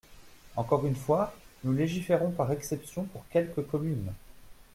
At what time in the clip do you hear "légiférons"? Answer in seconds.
1.73-2.31